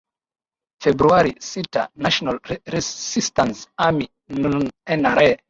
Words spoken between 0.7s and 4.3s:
februari sita national resistance army